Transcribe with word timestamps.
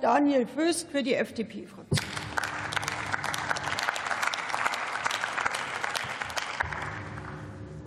Daniel 0.00 0.46
Föst 0.46 0.88
für 0.90 1.02
die 1.02 1.14
FDP-Fraktion. 1.14 1.98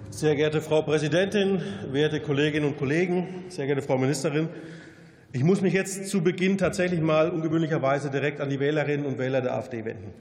Sehr 0.09 0.35
geehrte 0.35 0.61
Frau 0.61 0.81
Präsidentin, 0.81 1.63
werte 1.91 2.19
Kolleginnen 2.19 2.67
und 2.67 2.77
Kollegen, 2.77 3.45
sehr 3.49 3.65
geehrte 3.65 3.81
Frau 3.81 3.97
Ministerin! 3.97 4.49
Ich 5.33 5.43
muss 5.43 5.61
mich 5.61 5.73
jetzt 5.73 6.09
zu 6.09 6.21
Beginn 6.21 6.57
tatsächlich 6.57 6.99
mal 6.99 7.29
ungewöhnlicherweise 7.29 8.11
direkt 8.11 8.41
an 8.41 8.49
die 8.49 8.59
Wählerinnen 8.59 9.05
und 9.05 9.17
Wähler 9.17 9.41
der 9.41 9.55
AfD 9.55 9.85
wenden. 9.85 10.13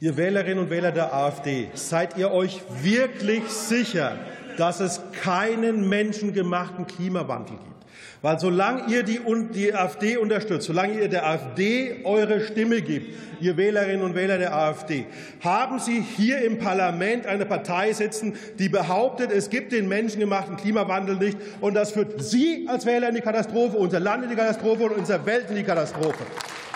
Ihr 0.00 0.16
Wählerinnen 0.16 0.58
und 0.58 0.70
Wähler 0.70 0.92
der 0.92 1.14
AfD, 1.14 1.68
seid 1.74 2.18
ihr 2.18 2.32
euch 2.32 2.60
wirklich 2.82 3.44
sicher, 3.44 4.18
dass 4.56 4.80
es 4.80 5.00
keinen 5.12 5.88
menschengemachten 5.88 6.86
Klimawandel 6.86 7.56
gibt? 7.56 7.79
Weil 8.22 8.38
solange 8.38 8.92
ihr 8.92 9.02
die, 9.02 9.20
die 9.54 9.74
AfD 9.74 10.18
unterstützt, 10.18 10.66
solange 10.66 11.00
ihr 11.00 11.08
der 11.08 11.26
AfD 11.26 12.02
eure 12.04 12.42
Stimme 12.42 12.82
gibt, 12.82 13.14
ihr 13.40 13.56
Wählerinnen 13.56 14.02
und 14.02 14.14
Wähler 14.14 14.36
der 14.36 14.54
AfD, 14.54 15.06
haben 15.42 15.78
Sie 15.78 16.02
hier 16.02 16.42
im 16.42 16.58
Parlament 16.58 17.26
eine 17.26 17.46
Partei 17.46 17.94
sitzen, 17.94 18.34
die 18.58 18.68
behauptet, 18.68 19.32
es 19.32 19.48
gibt 19.48 19.72
den 19.72 19.88
menschengemachten 19.88 20.58
Klimawandel 20.58 21.16
nicht. 21.16 21.38
Und 21.62 21.72
das 21.72 21.92
führt 21.92 22.22
Sie 22.22 22.66
als 22.68 22.84
Wähler 22.84 23.08
in 23.08 23.14
die 23.14 23.22
Katastrophe, 23.22 23.78
unser 23.78 24.00
Land 24.00 24.24
in 24.24 24.28
die 24.30 24.36
Katastrophe 24.36 24.84
und 24.84 24.98
unsere 24.98 25.24
Welt 25.24 25.46
in 25.48 25.56
die 25.56 25.62
Katastrophe. 25.62 26.24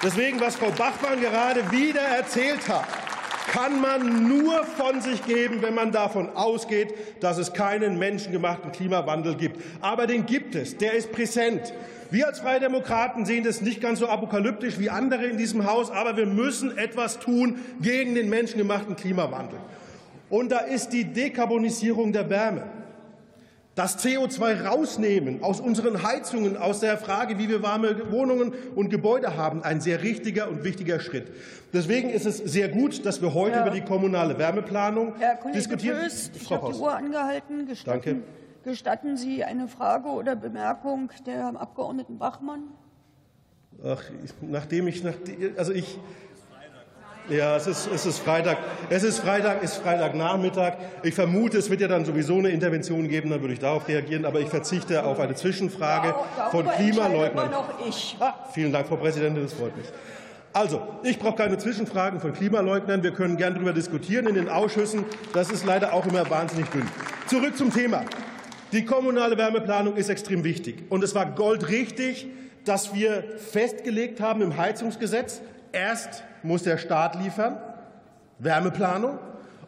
Deswegen, 0.02 0.40
was 0.40 0.56
Frau 0.56 0.70
Bachmann 0.70 1.20
gerade 1.20 1.60
wieder 1.70 2.00
erzählt 2.00 2.66
hat, 2.68 2.86
kann 3.52 3.80
man 3.80 4.28
nur 4.28 4.64
von 4.64 5.00
sich 5.00 5.24
geben, 5.24 5.62
wenn 5.62 5.74
man 5.74 5.92
davon 5.92 6.30
ausgeht, 6.34 6.94
dass 7.20 7.38
es 7.38 7.52
keinen 7.52 7.98
menschengemachten 7.98 8.72
Klimawandel 8.72 9.36
gibt. 9.36 9.60
Aber 9.80 10.06
den 10.06 10.26
gibt 10.26 10.54
es, 10.54 10.76
der 10.76 10.94
ist 10.94 11.12
präsent. 11.12 11.72
Wir 12.10 12.26
als 12.26 12.40
Freie 12.40 12.60
Demokraten 12.60 13.26
sehen 13.26 13.44
das 13.44 13.60
nicht 13.60 13.80
ganz 13.80 13.98
so 13.98 14.08
apokalyptisch 14.08 14.78
wie 14.78 14.90
andere 14.90 15.26
in 15.26 15.36
diesem 15.36 15.66
Haus, 15.66 15.90
aber 15.90 16.16
wir 16.16 16.26
müssen 16.26 16.76
etwas 16.76 17.18
tun 17.18 17.58
gegen 17.80 18.14
den 18.14 18.28
menschengemachten 18.28 18.96
Klimawandel. 18.96 19.58
Und 20.30 20.50
da 20.50 20.58
ist 20.58 20.90
die 20.90 21.04
Dekarbonisierung 21.04 22.12
der 22.12 22.30
Wärme. 22.30 22.64
Das 23.74 23.98
CO2 23.98 24.66
rausnehmen 24.66 25.42
aus 25.42 25.60
unseren 25.60 26.04
Heizungen, 26.04 26.56
aus 26.56 26.78
der 26.78 26.96
Frage, 26.96 27.38
wie 27.38 27.48
wir 27.48 27.60
warme 27.60 28.12
Wohnungen 28.12 28.52
und 28.76 28.88
Gebäude 28.88 29.36
haben, 29.36 29.64
ein 29.64 29.80
sehr 29.80 30.02
richtiger 30.02 30.48
und 30.48 30.62
wichtiger 30.62 31.00
Schritt. 31.00 31.32
Deswegen 31.72 32.10
ist 32.10 32.24
es 32.24 32.38
sehr 32.38 32.68
gut, 32.68 33.04
dass 33.04 33.20
wir 33.20 33.34
heute 33.34 33.56
Herr, 33.56 33.66
über 33.66 33.74
die 33.74 33.80
kommunale 33.80 34.38
Wärmeplanung 34.38 35.14
Herr 35.18 35.34
Kollege 35.36 35.58
diskutieren. 35.58 35.98
Föst, 36.02 36.36
ich 36.36 36.44
Frau 36.44 36.62
habe 36.62 36.72
die. 36.72 36.78
Uhr 36.78 36.94
angehalten. 36.94 37.66
Gestatten, 37.66 38.00
Danke. 38.04 38.22
gestatten 38.62 39.16
Sie 39.16 39.42
eine 39.42 39.66
Frage 39.66 40.08
oder 40.08 40.36
Bemerkung 40.36 41.10
der 41.26 41.60
Abgeordneten 41.60 42.16
Bachmann? 42.16 42.68
Ach, 43.84 44.00
nachdem 44.40 44.86
ich, 44.86 45.02
also 45.56 45.72
ich, 45.72 45.98
ja, 47.28 47.56
es 47.56 47.66
ist, 47.66 47.88
es 47.92 48.06
ist 48.06 48.18
Freitag, 48.18 48.58
es 48.90 49.02
ist 49.02 49.20
Freitag, 49.20 49.62
ist 49.62 49.76
Freitagnachmittag. 49.76 50.74
Ich 51.02 51.14
vermute, 51.14 51.58
es 51.58 51.70
wird 51.70 51.80
ja 51.80 51.88
dann 51.88 52.04
sowieso 52.04 52.38
eine 52.38 52.50
Intervention 52.50 53.08
geben, 53.08 53.30
dann 53.30 53.40
würde 53.40 53.54
ich 53.54 53.60
darauf 53.60 53.88
reagieren, 53.88 54.24
aber 54.24 54.40
ich 54.40 54.48
verzichte 54.48 55.04
auf 55.04 55.18
eine 55.20 55.34
Zwischenfrage 55.34 56.14
von 56.50 56.64
Darüber 56.64 56.72
entscheide 56.72 56.92
Klimaleugnern. 56.92 57.50
noch 57.50 57.86
ich. 57.88 58.16
Ah, 58.20 58.34
vielen 58.52 58.72
Dank, 58.72 58.88
Frau 58.88 58.96
Präsidentin, 58.96 59.42
das 59.42 59.54
freut 59.54 59.76
mich. 59.76 59.86
Also, 60.52 60.82
ich 61.02 61.18
brauche 61.18 61.34
keine 61.34 61.58
Zwischenfragen 61.58 62.20
von 62.20 62.32
Klimaleugnern. 62.32 63.02
Wir 63.02 63.10
können 63.10 63.36
gern 63.36 63.54
darüber 63.54 63.72
diskutieren 63.72 64.28
in 64.28 64.36
den 64.36 64.48
Ausschüssen. 64.48 65.04
Das 65.32 65.50
ist 65.50 65.64
leider 65.64 65.92
auch 65.92 66.06
immer 66.06 66.30
wahnsinnig 66.30 66.68
dünn. 66.70 66.86
Zurück 67.26 67.56
zum 67.56 67.72
Thema. 67.72 68.04
Die 68.70 68.84
kommunale 68.84 69.36
Wärmeplanung 69.36 69.96
ist 69.96 70.10
extrem 70.10 70.44
wichtig. 70.44 70.84
Und 70.90 71.02
es 71.02 71.14
war 71.14 71.26
goldrichtig, 71.26 72.28
dass 72.64 72.94
wir 72.94 73.24
festgelegt 73.36 74.20
haben 74.20 74.42
im 74.42 74.56
Heizungsgesetz, 74.56 75.42
erst 75.74 76.24
muss 76.42 76.62
der 76.62 76.78
Staat 76.78 77.16
liefern, 77.16 77.58
Wärmeplanung, 78.38 79.18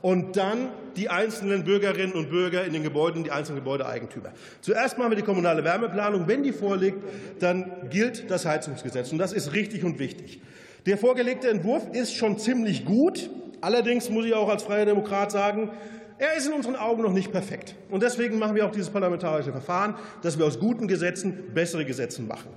und 0.02 0.36
dann 0.36 0.68
die 0.96 1.08
einzelnen 1.08 1.64
Bürgerinnen 1.64 2.12
und 2.12 2.30
Bürger 2.30 2.64
in 2.64 2.72
den 2.72 2.82
Gebäuden, 2.82 3.24
die 3.24 3.32
einzelnen 3.32 3.58
Gebäudeeigentümer. 3.58 4.30
Zuerst 4.60 4.98
machen 4.98 5.10
wir 5.10 5.16
die 5.16 5.24
kommunale 5.24 5.64
Wärmeplanung. 5.64 6.28
Wenn 6.28 6.42
die 6.42 6.52
vorliegt, 6.52 6.98
dann 7.40 7.88
gilt 7.90 8.30
das 8.30 8.46
Heizungsgesetz. 8.46 9.10
Und 9.10 9.18
das 9.18 9.32
ist 9.32 9.52
richtig 9.52 9.84
und 9.84 9.98
wichtig. 9.98 10.40
Der 10.86 10.96
vorgelegte 10.96 11.48
Entwurf 11.50 11.88
ist 11.92 12.14
schon 12.14 12.38
ziemlich 12.38 12.84
gut. 12.84 13.30
Allerdings 13.60 14.08
muss 14.08 14.26
ich 14.26 14.34
auch 14.34 14.48
als 14.48 14.62
freier 14.62 14.86
Demokrat 14.86 15.32
sagen, 15.32 15.70
er 16.18 16.36
ist 16.36 16.46
in 16.46 16.52
unseren 16.52 16.76
Augen 16.76 17.02
noch 17.02 17.12
nicht 17.12 17.32
perfekt. 17.32 17.74
Und 17.90 18.02
deswegen 18.02 18.38
machen 18.38 18.54
wir 18.54 18.64
auch 18.64 18.70
dieses 18.70 18.90
parlamentarische 18.90 19.50
Verfahren, 19.50 19.96
dass 20.22 20.38
wir 20.38 20.46
aus 20.46 20.58
guten 20.58 20.86
Gesetzen 20.86 21.52
bessere 21.52 21.84
Gesetze 21.84 22.22
machen. 22.22 22.48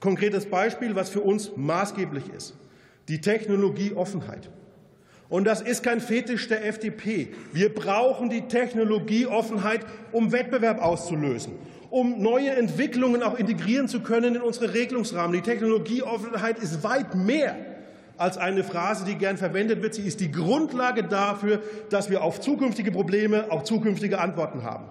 Konkretes 0.00 0.46
Beispiel, 0.46 0.94
was 0.94 1.08
für 1.10 1.20
uns 1.20 1.52
maßgeblich 1.56 2.24
ist. 2.36 2.54
Die 3.08 3.20
Technologieoffenheit. 3.20 4.50
Und 5.28 5.44
das 5.44 5.60
ist 5.60 5.82
kein 5.82 6.00
Fetisch 6.00 6.48
der 6.48 6.66
FDP. 6.66 7.28
Wir 7.52 7.74
brauchen 7.74 8.30
die 8.30 8.42
Technologieoffenheit, 8.48 9.84
um 10.12 10.32
Wettbewerb 10.32 10.82
auszulösen, 10.82 11.52
um 11.90 12.22
neue 12.22 12.50
Entwicklungen 12.50 13.22
auch 13.22 13.38
integrieren 13.38 13.88
zu 13.88 14.00
können 14.00 14.36
in 14.36 14.40
unsere 14.40 14.72
Regelungsrahmen. 14.72 15.32
Die 15.32 15.42
Technologieoffenheit 15.42 16.58
ist 16.58 16.82
weit 16.82 17.14
mehr 17.14 17.56
als 18.16 18.38
eine 18.38 18.64
Phrase, 18.64 19.04
die 19.04 19.16
gern 19.16 19.36
verwendet 19.36 19.82
wird. 19.82 19.94
Sie 19.94 20.02
ist 20.02 20.20
die 20.20 20.32
Grundlage 20.32 21.04
dafür, 21.04 21.62
dass 21.90 22.10
wir 22.10 22.22
auf 22.22 22.40
zukünftige 22.40 22.90
Probleme 22.90 23.50
auch 23.50 23.62
zukünftige 23.62 24.18
Antworten 24.18 24.64
haben. 24.64 24.86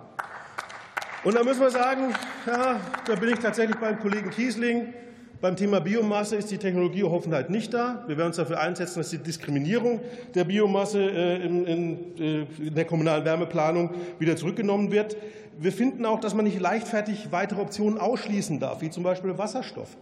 Und 1.23 1.35
da 1.35 1.44
müssen 1.44 1.61
wir 1.61 1.72
sagen, 1.72 2.13
ja, 2.45 2.79
da 3.05 3.16
bin 3.16 3.29
ich 3.29 3.39
tatsächlich 3.39 3.75
beim 3.78 3.99
Kollegen 3.99 4.29
Kiesling. 4.29 4.94
Beim 5.40 5.56
Thema 5.56 5.80
Biomasse 5.80 6.36
ist 6.36 6.50
die 6.50 6.58
Technologieoffenheit 6.58 7.52
nicht 7.52 7.72
da. 7.72 8.03
Wir 8.08 8.18
werden 8.18 8.30
uns 8.30 8.38
dafür 8.38 8.59
einsetzen, 8.59 9.00
dass 9.00 9.12
die 9.12 9.20
Diskriminierung 9.20 10.00
der 10.34 10.46
Biomasse 10.46 11.00
äh, 11.00 11.46
in 11.46 12.74
der 12.74 12.86
kommunalen 12.86 13.24
Wärmeplanung 13.24 13.92
wieder 14.18 14.36
zurückgenommen 14.36 14.92
wird. 14.92 15.16
Wir 15.59 15.72
finden 15.72 16.08
auch, 16.08 16.20
dass 16.20 16.34
man 16.34 16.46
nicht 16.46 16.59
leichtfertig 16.59 17.28
weitere 17.31 17.62
Optionen 17.62 18.00
ausschließen 18.00 18.59
darf, 18.59 18.81
wie 18.81 18.90
zum 18.90 19.03
Beispiel 19.03 19.38
Wasserstoff. 19.38 19.96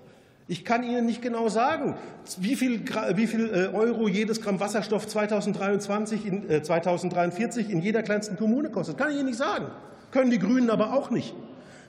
Ich 0.47 0.63
kann 0.63 0.83
Ihnen 0.83 1.05
nicht 1.05 1.21
genau 1.21 1.49
sagen, 1.49 1.95
wie 2.37 2.55
viel, 2.55 2.81
wie 3.15 3.27
viel 3.27 3.49
äh, 3.53 3.75
Euro 3.75 4.07
jedes 4.07 4.41
Gramm 4.41 4.61
Wasserstoff 4.61 5.05
2023 5.05 6.25
in, 6.25 6.49
äh, 6.49 6.63
2043 6.63 7.69
in 7.71 7.81
jeder 7.81 8.03
kleinsten 8.03 8.37
Kommune 8.37 8.69
kostet. 8.69 8.97
Kann 8.97 9.09
ich 9.09 9.17
Ihnen 9.17 9.25
nicht 9.25 9.37
sagen. 9.39 9.65
Können 10.11 10.31
die 10.31 10.39
Grünen 10.39 10.69
aber 10.69 10.93
auch 10.93 11.09
nicht. 11.09 11.35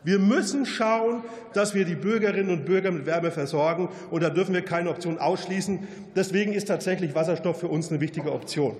Wir 0.06 0.20
müssen 0.20 0.66
schauen, 0.66 1.24
dass 1.52 1.74
wir 1.74 1.84
die 1.84 1.96
Bürgerinnen 1.96 2.50
und 2.50 2.64
Bürger 2.64 2.92
mit 2.92 3.06
Wärme 3.06 3.32
versorgen. 3.32 3.88
Und 4.08 4.22
da 4.22 4.30
dürfen 4.30 4.54
wir 4.54 4.62
keine 4.62 4.88
Option 4.88 5.18
ausschließen. 5.18 5.80
Deswegen 6.14 6.52
ist 6.52 6.68
tatsächlich 6.68 7.16
Wasserstoff 7.16 7.58
für 7.58 7.66
uns 7.66 7.90
eine 7.90 8.00
wichtige 8.00 8.30
Option. 8.30 8.76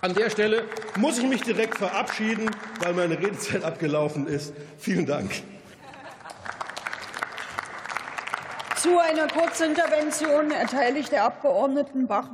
An 0.00 0.12
der 0.12 0.30
Stelle 0.30 0.64
muss 0.98 1.18
ich 1.18 1.28
mich 1.28 1.42
direkt 1.42 1.78
verabschieden, 1.78 2.50
weil 2.80 2.94
meine 2.94 3.16
Redezeit 3.16 3.62
abgelaufen 3.62 4.26
ist. 4.26 4.52
Vielen 4.76 5.06
Dank. 5.06 5.30
Zu 8.74 8.98
einer 8.98 9.28
Kurzintervention 9.28 10.50
erteile 10.50 10.98
ich 10.98 11.10
der 11.10 11.24
Abgeordneten 11.26 12.08
Bachmann 12.08 12.22